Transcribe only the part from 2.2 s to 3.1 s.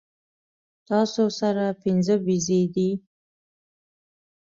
بيزې دي